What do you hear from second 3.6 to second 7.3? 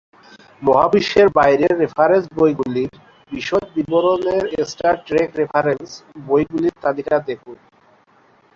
বিবরণের Star Trek reference বইগুলির তালিকা